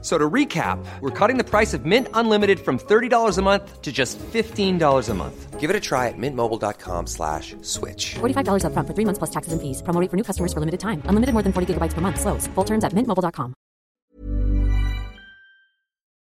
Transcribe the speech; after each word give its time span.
So 0.00 0.16
to 0.16 0.30
recap, 0.30 0.78
we're 1.00 1.10
cutting 1.10 1.38
the 1.38 1.44
price 1.44 1.74
of 1.74 1.84
Mint 1.84 2.06
Unlimited 2.14 2.60
from 2.60 2.78
$30 2.78 3.36
a 3.36 3.42
month 3.42 3.82
to 3.82 3.90
just 3.90 4.16
$15 4.32 5.08
a 5.08 5.14
month. 5.14 5.58
Give 5.58 5.70
it 5.70 5.74
a 5.74 5.80
try 5.80 6.06
at 6.06 6.14
mintmobile.com 6.16 7.08
slash 7.08 7.56
switch. 7.62 8.14
$45 8.20 8.64
up 8.64 8.72
front 8.74 8.86
for 8.86 8.94
three 8.94 9.04
months 9.04 9.18
plus 9.18 9.30
taxes 9.30 9.52
and 9.52 9.60
fees. 9.60 9.82
Promo 9.82 10.00
rate 10.00 10.08
for 10.08 10.16
new 10.16 10.22
customers 10.22 10.52
for 10.52 10.60
limited 10.60 10.78
time. 10.78 11.02
Unlimited 11.06 11.32
more 11.32 11.42
than 11.42 11.52
40 11.52 11.74
gigabytes 11.74 11.94
per 11.94 12.00
month. 12.00 12.20
Slows. 12.20 12.46
Full 12.54 12.64
terms 12.64 12.84
at 12.84 12.92
mintmobile.com. 12.92 13.54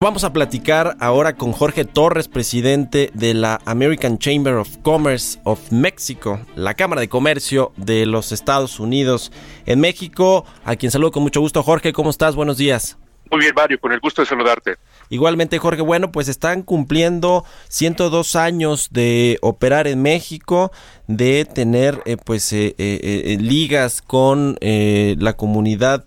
Vamos 0.00 0.22
a 0.22 0.34
platicar 0.34 0.98
ahora 1.00 1.34
con 1.34 1.52
Jorge 1.52 1.86
Torres, 1.86 2.28
presidente 2.28 3.10
de 3.14 3.32
la 3.32 3.60
American 3.64 4.18
Chamber 4.18 4.56
of 4.56 4.68
Commerce 4.82 5.40
of 5.44 5.72
Mexico, 5.72 6.40
la 6.56 6.74
Cámara 6.74 7.00
de 7.00 7.08
Comercio 7.08 7.72
de 7.78 8.04
los 8.04 8.30
Estados 8.30 8.78
Unidos 8.78 9.32
en 9.64 9.80
México, 9.80 10.44
a 10.66 10.76
quien 10.76 10.92
saludo 10.92 11.10
con 11.10 11.22
mucho 11.22 11.40
gusto. 11.40 11.62
Jorge, 11.62 11.94
¿cómo 11.94 12.10
estás? 12.10 12.36
Buenos 12.36 12.58
días. 12.58 12.98
Muy 13.30 13.40
bien, 13.40 13.54
Mario, 13.54 13.80
con 13.80 13.92
el 13.92 14.00
gusto 14.00 14.22
de 14.22 14.26
saludarte. 14.26 14.76
Igualmente, 15.10 15.58
Jorge, 15.58 15.82
bueno, 15.82 16.12
pues 16.12 16.28
están 16.28 16.62
cumpliendo 16.62 17.44
102 17.68 18.36
años 18.36 18.88
de 18.90 19.38
operar 19.42 19.86
en 19.86 20.02
México, 20.02 20.72
de 21.06 21.44
tener 21.44 22.00
eh, 22.06 22.16
pues 22.16 22.52
eh, 22.52 22.74
eh, 22.78 23.36
ligas 23.40 24.00
con 24.00 24.56
la 24.60 25.34
comunidad 25.34 26.04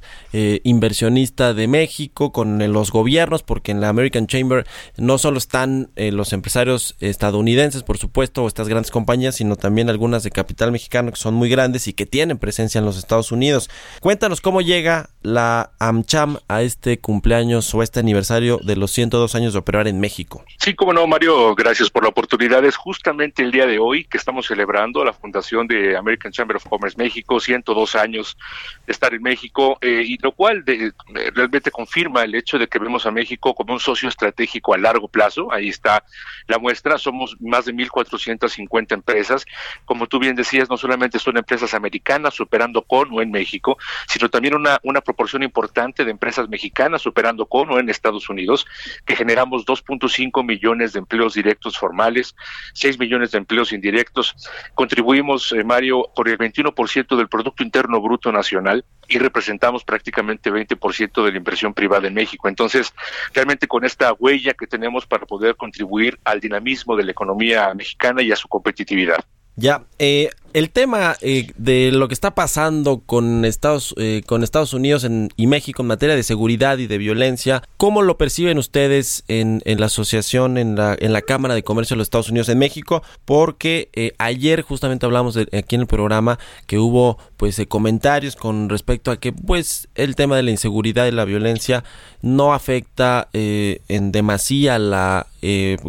inversionista 0.63 1.53
de 1.53 1.67
México, 1.67 2.31
con 2.31 2.59
los 2.71 2.91
gobiernos, 2.91 3.43
porque 3.43 3.71
en 3.71 3.81
la 3.81 3.89
American 3.89 4.27
Chamber 4.27 4.65
no 4.97 5.17
solo 5.17 5.37
están 5.37 5.89
los 5.95 6.33
empresarios 6.33 6.95
estadounidenses, 6.99 7.83
por 7.83 7.97
supuesto, 7.97 8.43
o 8.43 8.47
estas 8.47 8.67
grandes 8.67 8.91
compañías, 8.91 9.35
sino 9.35 9.55
también 9.55 9.89
algunas 9.89 10.23
de 10.23 10.31
capital 10.31 10.71
mexicano 10.71 11.11
que 11.11 11.17
son 11.17 11.33
muy 11.33 11.49
grandes 11.49 11.87
y 11.87 11.93
que 11.93 12.05
tienen 12.05 12.37
presencia 12.37 12.79
en 12.79 12.85
los 12.85 12.97
Estados 12.97 13.31
Unidos. 13.31 13.69
Cuéntanos 13.99 14.41
cómo 14.41 14.61
llega 14.61 15.09
la 15.21 15.71
AmCham 15.79 16.37
a 16.47 16.61
este 16.61 16.99
cumpleaños 16.99 17.73
o 17.73 17.81
este 17.81 17.99
aniversario 17.99 18.59
de 18.63 18.75
los 18.75 18.86
102 18.87 19.35
años 19.35 19.53
de 19.53 19.59
operar 19.59 19.87
en 19.87 19.99
México. 19.99 20.43
Sí, 20.57 20.73
como 20.73 20.93
no, 20.93 21.05
Mario, 21.07 21.55
gracias 21.55 21.89
por 21.89 22.03
la 22.03 22.09
oportunidad. 22.09 22.63
Es 22.65 22.75
justamente 22.75 23.41
el 23.41 23.51
día 23.51 23.65
de 23.65 23.79
hoy 23.79 24.05
que 24.05 24.17
estamos 24.17 24.47
celebrando 24.47 25.03
la 25.03 25.13
fundación 25.13 25.67
de 25.67 25.97
American 25.97 26.31
Chamber 26.31 26.57
of 26.57 26.67
Commerce 26.67 26.97
México, 26.97 27.39
102 27.39 27.95
años 27.95 28.37
de 28.85 28.91
estar 28.91 29.13
en 29.13 29.21
México, 29.21 29.77
eh, 29.81 30.03
y 30.05 30.17
lo 30.17 30.31
cual 30.31 30.63
de, 30.65 30.91
realmente 31.33 31.71
confirma 31.71 32.23
el 32.23 32.35
hecho 32.35 32.57
de 32.57 32.67
que 32.67 32.79
vemos 32.79 33.05
a 33.05 33.11
México 33.11 33.53
como 33.53 33.73
un 33.73 33.79
socio 33.79 34.09
estratégico 34.09 34.73
a 34.73 34.77
largo 34.77 35.07
plazo. 35.07 35.51
Ahí 35.51 35.69
está 35.69 36.03
la 36.47 36.59
muestra, 36.59 36.97
somos 36.97 37.35
más 37.39 37.65
de 37.65 37.73
1.450 37.73 38.93
empresas. 38.93 39.45
Como 39.85 40.07
tú 40.07 40.19
bien 40.19 40.35
decías, 40.35 40.69
no 40.69 40.77
solamente 40.77 41.19
son 41.19 41.37
empresas 41.37 41.73
americanas 41.73 42.39
operando 42.39 42.81
con 42.81 43.11
o 43.13 43.21
en 43.21 43.31
México, 43.31 43.77
sino 44.07 44.29
también 44.29 44.55
una, 44.55 44.79
una 44.83 45.01
proporción 45.01 45.43
importante 45.43 46.05
de 46.05 46.11
empresas 46.11 46.49
mexicanas 46.49 47.05
operando 47.05 47.45
con 47.45 47.69
o 47.71 47.79
en 47.79 47.89
Estados 47.89 48.29
Unidos, 48.29 48.65
que 49.05 49.15
generamos 49.15 49.65
2.5 49.65 50.45
millones 50.45 50.93
de 50.93 50.99
empleos 50.99 51.33
directos 51.33 51.77
formales, 51.77 52.35
6 52.73 52.99
millones 52.99 53.31
de 53.31 53.39
empleos 53.39 53.71
indirectos. 53.73 54.35
Contribuimos, 54.73 55.51
eh, 55.51 55.63
Mario, 55.63 56.09
por 56.15 56.29
el 56.29 56.37
21% 56.37 57.15
del 57.15 57.29
Producto 57.29 57.63
Interno 57.63 58.01
Bruto 58.01 58.31
Nacional 58.31 58.85
y 59.07 59.17
representamos 59.19 59.83
prácticamente 59.83 60.51
20% 60.51 61.23
de 61.23 61.31
la 61.31 61.37
inversión 61.37 61.73
privada 61.73 62.07
en 62.07 62.13
México. 62.13 62.47
Entonces, 62.47 62.93
realmente 63.33 63.67
con 63.67 63.85
esta 63.85 64.13
huella 64.13 64.53
que 64.53 64.67
tenemos 64.67 65.05
para 65.05 65.25
poder 65.25 65.55
contribuir 65.55 66.19
al 66.23 66.39
dinamismo 66.39 66.95
de 66.95 67.03
la 67.03 67.11
economía 67.11 67.73
mexicana 67.73 68.21
y 68.21 68.31
a 68.31 68.35
su 68.35 68.47
competitividad. 68.47 69.23
Ya, 69.59 69.83
eh, 69.97 70.29
el 70.53 70.69
tema 70.69 71.15
eh, 71.21 71.51
de 71.57 71.91
lo 71.91 72.07
que 72.07 72.13
está 72.13 72.35
pasando 72.35 72.99
con 73.05 73.45
Estados, 73.45 73.93
eh, 73.97 74.23
con 74.25 74.43
Estados 74.43 74.73
Unidos 74.73 75.07
y 75.35 75.47
México 75.47 75.81
en 75.81 75.87
materia 75.87 76.15
de 76.15 76.23
seguridad 76.23 76.77
y 76.77 76.87
de 76.87 76.97
violencia, 76.97 77.63
¿cómo 77.77 78.01
lo 78.01 78.17
perciben 78.17 78.57
ustedes 78.57 79.23
en, 79.27 79.61
la 79.65 79.85
asociación, 79.87 80.57
en 80.57 80.75
la, 80.75 80.95
en 80.99 81.13
Cámara 81.21 81.55
de 81.55 81.63
Comercio 81.63 81.95
de 81.95 81.99
los 81.99 82.05
Estados 82.05 82.29
Unidos 82.29 82.49
en 82.49 82.59
México? 82.59 83.03
Porque 83.25 84.13
ayer 84.17 84.61
justamente 84.61 85.05
hablamos 85.05 85.33
de, 85.33 85.47
aquí 85.57 85.75
en 85.75 85.81
el 85.81 85.87
programa 85.87 86.39
que 86.65 86.79
hubo 86.79 87.17
pues 87.37 87.61
comentarios 87.67 88.35
con 88.35 88.69
respecto 88.69 89.11
a 89.11 89.19
que 89.19 89.33
pues 89.33 89.89
el 89.95 90.15
tema 90.15 90.35
de 90.35 90.43
la 90.43 90.51
inseguridad 90.51 91.07
y 91.07 91.11
la 91.11 91.25
violencia 91.25 91.83
no 92.21 92.53
afecta 92.53 93.29
en 93.33 94.11
demasía 94.11 94.79
la 94.79 95.27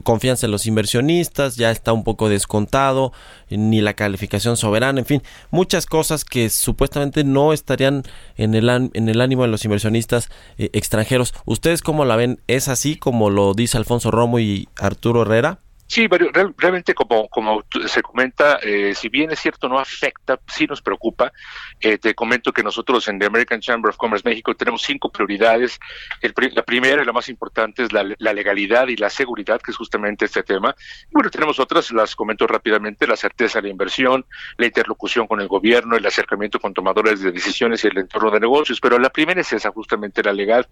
confianza 0.05 0.47
en 0.47 0.53
los 0.53 0.67
inversionistas, 0.67 1.57
ya 1.57 1.71
está 1.71 1.93
un 1.93 2.05
poco 2.05 2.29
descontado 2.29 3.13
ni 3.51 3.81
la 3.81 3.95
calificación 3.95 4.57
soberana, 4.57 5.01
en 5.01 5.07
fin, 5.07 5.23
muchas 5.51 5.87
cosas 5.87 6.25
que 6.25 6.51
supuestamente 6.51 7.25
no 7.25 7.53
estarían 7.53 8.03
en 8.37 8.55
el, 8.55 8.69
en 8.69 9.09
el 9.09 9.21
ánimo 9.21 9.43
de 9.43 9.49
los 9.49 9.65
inversionistas 9.65 10.29
eh, 10.59 10.71
extranjeros. 10.73 11.35
¿Ustedes 11.45 11.83
cómo 11.83 12.05
la 12.05 12.17
ven? 12.17 12.41
¿Es 12.47 12.69
así 12.69 12.97
como 12.97 13.31
lo 13.31 13.55
dice 13.55 13.79
Alfonso 13.79 14.11
Romo 14.11 14.39
y 14.39 14.69
Arturo 14.77 15.23
Herrera? 15.23 15.61
Sí, 15.91 16.07
pero 16.07 16.31
realmente 16.59 16.93
como, 16.93 17.29
como 17.31 17.65
se 17.87 18.03
comenta, 18.03 18.59
eh, 18.63 18.95
si 18.95 19.09
bien 19.09 19.31
es 19.31 19.41
cierto 19.41 19.71
no 19.71 19.79
afecta, 19.79 20.39
sí 20.47 20.67
nos 20.67 20.83
preocupa. 20.83 21.33
Eh, 21.81 21.97
te 21.97 22.15
comento 22.15 22.53
que 22.53 22.63
nosotros 22.63 23.09
en 23.09 23.19
The 23.19 23.25
American 23.25 23.61
Chamber 23.61 23.89
of 23.89 23.97
Commerce 23.97 24.29
México 24.29 24.55
tenemos 24.55 24.83
cinco 24.83 25.11
prioridades. 25.11 25.81
la 26.21 26.63
primera 26.63 27.03
y 27.03 27.07
la 27.07 27.13
más 27.15 27.31
importante 27.31 27.85
es 27.85 27.93
la, 27.95 28.05
legalidad 28.05 28.89
y 28.89 28.97
la 28.97 29.09
seguridad, 29.09 29.63
que 29.63 29.71
es 29.71 29.79
justamente 29.79 30.27
este 30.27 30.43
tema. 30.43 30.77
Y 31.07 31.15
bueno, 31.15 31.31
tenemos 31.31 31.59
otras, 31.59 31.91
las 31.93 32.15
comento 32.15 32.47
rápidamente, 32.47 33.07
la 33.07 33.17
certeza 33.17 33.59
de 33.59 33.69
la 33.69 33.73
inversión, 33.73 34.27
la 34.59 34.67
interlocución 34.67 35.27
con 35.27 35.41
el 35.41 35.49
gobierno, 35.49 35.97
el 35.97 36.05
acercamiento 36.05 36.61
con 36.61 36.75
tomadores 36.75 37.23
de 37.23 37.33
decisiones 37.33 37.83
y 37.85 37.87
el 37.87 37.97
entorno 37.97 38.31
de 38.31 38.41
negocios. 38.41 38.79
Pero 38.79 38.99
la 38.99 39.09
primera 39.09 39.41
es 39.41 39.55
esa, 39.55 39.71
justamente 39.71 40.23
la 40.23 40.35
legalidad 40.35 40.69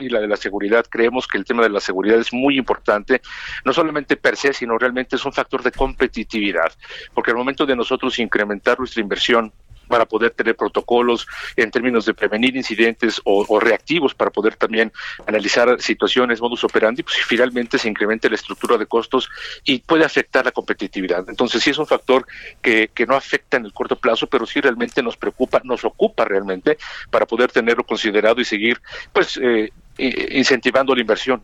y 0.00 0.08
la 0.10 0.20
de 0.20 0.28
la 0.28 0.36
seguridad. 0.36 0.86
Creemos 0.88 1.26
que 1.26 1.38
el 1.38 1.44
tema 1.44 1.64
de 1.64 1.70
la 1.70 1.80
seguridad 1.80 2.20
es 2.20 2.32
muy 2.32 2.56
importante, 2.56 3.20
no 3.64 3.72
solamente 3.72 4.16
per 4.16 4.36
sino 4.52 4.78
realmente 4.78 5.16
es 5.16 5.24
un 5.24 5.32
factor 5.32 5.62
de 5.62 5.72
competitividad, 5.72 6.72
porque 7.14 7.30
al 7.30 7.36
momento 7.36 7.66
de 7.66 7.76
nosotros 7.76 8.18
incrementar 8.18 8.78
nuestra 8.78 9.00
inversión 9.00 9.52
para 9.88 10.06
poder 10.06 10.30
tener 10.30 10.56
protocolos 10.56 11.26
en 11.56 11.70
términos 11.70 12.06
de 12.06 12.14
prevenir 12.14 12.56
incidentes 12.56 13.20
o, 13.24 13.60
reactivos 13.60 14.14
para 14.14 14.30
poder 14.30 14.56
también 14.56 14.92
analizar 15.26 15.80
situaciones, 15.80 16.40
modus 16.40 16.64
operandi, 16.64 17.02
pues 17.02 17.16
finalmente 17.26 17.78
se 17.78 17.88
incrementa 17.88 18.28
la 18.28 18.34
estructura 18.34 18.76
de 18.76 18.86
costos 18.86 19.28
y 19.64 19.78
puede 19.78 20.04
afectar 20.04 20.44
la 20.44 20.52
competitividad. 20.52 21.24
Entonces 21.28 21.62
sí 21.62 21.70
es 21.70 21.78
un 21.78 21.86
factor 21.86 22.26
que, 22.60 22.90
que 22.94 23.06
no 23.06 23.14
afecta 23.14 23.56
en 23.56 23.66
el 23.66 23.72
corto 23.72 23.96
plazo, 23.96 24.26
pero 24.26 24.46
sí 24.46 24.60
realmente 24.60 25.02
nos 25.02 25.16
preocupa, 25.16 25.60
nos 25.64 25.84
ocupa 25.84 26.24
realmente 26.24 26.78
para 27.10 27.26
poder 27.26 27.52
tenerlo 27.52 27.84
considerado 27.84 28.40
y 28.40 28.44
seguir 28.44 28.80
pues 29.12 29.38
eh, 29.42 29.70
incentivando 29.98 30.94
la 30.94 31.00
inversión 31.00 31.42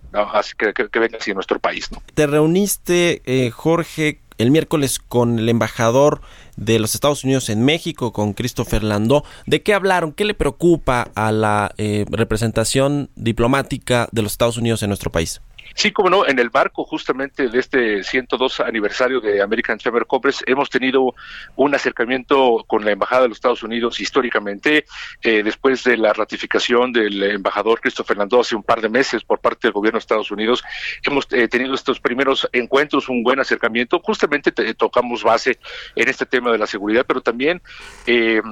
que, 0.56 0.72
que, 0.72 0.98
venga 0.98 1.18
hacia 1.18 1.34
nuestro 1.34 1.58
país. 1.58 1.90
¿no? 1.92 2.02
Te 2.14 2.26
reuniste, 2.26 3.22
eh, 3.24 3.50
Jorge, 3.50 4.20
el 4.38 4.50
miércoles 4.50 4.98
con 4.98 5.38
el 5.38 5.48
embajador 5.48 6.22
de 6.56 6.78
los 6.78 6.94
Estados 6.94 7.24
Unidos 7.24 7.50
en 7.50 7.64
México, 7.64 8.12
con 8.12 8.32
Christopher 8.32 8.82
Landó. 8.82 9.24
¿De 9.46 9.62
qué 9.62 9.74
hablaron? 9.74 10.12
¿Qué 10.12 10.24
le 10.24 10.34
preocupa 10.34 11.10
a 11.14 11.30
la 11.30 11.72
eh, 11.76 12.06
representación 12.10 13.10
diplomática 13.16 14.08
de 14.12 14.22
los 14.22 14.32
Estados 14.32 14.56
Unidos 14.56 14.82
en 14.82 14.88
nuestro 14.88 15.12
país? 15.12 15.42
Sí, 15.74 15.92
como 15.92 16.10
no, 16.10 16.26
en 16.26 16.38
el 16.38 16.50
marco 16.52 16.84
justamente 16.84 17.48
de 17.48 17.58
este 17.58 18.02
102 18.02 18.60
aniversario 18.60 19.20
de 19.20 19.40
American 19.40 19.78
Chamber 19.78 20.06
Commerce 20.06 20.44
hemos 20.46 20.68
tenido 20.68 21.14
un 21.56 21.74
acercamiento 21.74 22.64
con 22.66 22.84
la 22.84 22.90
Embajada 22.90 23.22
de 23.22 23.28
los 23.28 23.38
Estados 23.38 23.62
Unidos 23.62 24.00
históricamente, 24.00 24.84
eh, 25.22 25.42
después 25.42 25.84
de 25.84 25.96
la 25.96 26.12
ratificación 26.12 26.92
del 26.92 27.22
embajador 27.22 27.80
Cristo 27.80 28.04
Fernando 28.04 28.40
hace 28.40 28.56
un 28.56 28.62
par 28.62 28.80
de 28.80 28.88
meses 28.88 29.22
por 29.22 29.38
parte 29.38 29.68
del 29.68 29.72
gobierno 29.72 29.98
de 29.98 30.00
Estados 30.00 30.30
Unidos, 30.30 30.62
hemos 31.02 31.26
eh, 31.30 31.48
tenido 31.48 31.74
estos 31.74 32.00
primeros 32.00 32.48
encuentros, 32.52 33.08
un 33.08 33.22
buen 33.22 33.40
acercamiento, 33.40 34.00
justamente 34.00 34.52
tocamos 34.74 35.22
base 35.22 35.58
en 35.94 36.08
este 36.08 36.26
tema 36.26 36.50
de 36.50 36.58
la 36.58 36.66
seguridad, 36.66 37.04
pero 37.06 37.20
también 37.20 37.62
eh, 38.06 38.42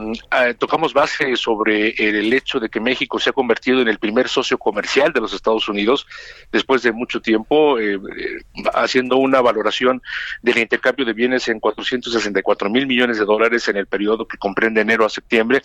tocamos 0.58 0.94
base 0.94 1.36
sobre 1.36 1.90
el 1.98 2.32
hecho 2.32 2.60
de 2.60 2.68
que 2.68 2.80
México 2.80 3.18
se 3.18 3.30
ha 3.30 3.32
convertido 3.32 3.80
en 3.80 3.88
el 3.88 3.98
primer 3.98 4.28
socio 4.28 4.58
comercial 4.58 5.12
de 5.12 5.20
los 5.20 5.32
Estados 5.32 5.68
Unidos 5.68 6.06
después 6.52 6.82
de 6.82 6.92
mucho 7.08 7.20
tiempo, 7.22 7.78
eh, 7.78 7.94
eh, 7.94 8.42
haciendo 8.74 9.16
una 9.16 9.40
valoración 9.40 10.02
del 10.42 10.58
intercambio 10.58 11.06
de 11.06 11.14
bienes 11.14 11.48
en 11.48 11.58
464 11.58 12.68
mil 12.68 12.86
millones 12.86 13.18
de 13.18 13.24
dólares 13.24 13.66
en 13.68 13.78
el 13.78 13.86
periodo 13.86 14.28
que 14.28 14.36
comprende 14.36 14.82
enero 14.82 15.06
a 15.06 15.08
septiembre 15.08 15.62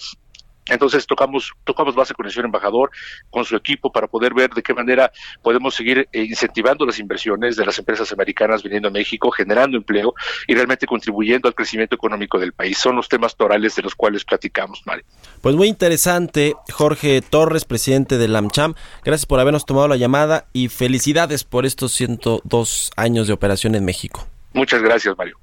Entonces 0.68 1.06
tocamos, 1.06 1.51
tocamos 1.63 1.95
base 1.95 2.13
con 2.13 2.25
el 2.25 2.31
señor 2.31 2.45
embajador, 2.45 2.92
con 3.30 3.45
su 3.45 3.56
equipo, 3.56 3.92
para 3.92 4.07
poder 4.07 4.33
ver 4.33 4.50
de 4.51 4.62
qué 4.62 4.74
manera 4.74 5.12
podemos 5.42 5.75
seguir 5.75 6.07
eh, 6.12 6.24
incentivando 6.24 6.86
las 6.86 7.00
inversiones 7.00 7.56
de 7.56 7.65
las 7.65 7.77
empresas 7.80 8.12
americanas 8.12 8.63
viniendo 8.63 8.88
a 8.88 8.92
México, 8.92 9.31
generando 9.31 9.77
empleo 9.77 10.13
y 10.48 10.54
realmente 10.54 10.86
contribuyendo 10.86 11.48
al 11.48 11.56
crecimiento 11.56 11.95
económico 11.95 12.39
del 12.39 12.54
país. 12.54 12.77
Son 12.77 12.95
los 12.95 13.10
temas 13.10 13.36
torales 13.36 13.75
de 13.75 13.81
los 13.81 13.95
cuales 13.95 14.25
platicamos, 14.25 14.81
Mario. 14.86 15.06
Pues 15.42 15.56
muy 15.56 15.68
interesante, 15.68 16.56
Jorge 16.71 17.21
Torres, 17.21 17.66
presidente 17.66 18.18
de 18.18 18.33
AmCham. 18.36 18.75
Gracias 19.04 19.25
por 19.25 19.39
habernos 19.39 19.66
tomado 19.66 19.88
la 19.88 19.98
llamada 19.98 20.48
y 20.54 20.69
felicidades 20.69 21.44
por 21.44 21.66
estos 21.66 21.94
102 21.94 22.92
años 22.95 23.27
de 23.27 23.33
operación 23.33 23.75
en 23.75 23.86
México. 23.86 24.27
Muchas 24.54 24.81
gracias, 24.81 25.18
Mario. 25.18 25.43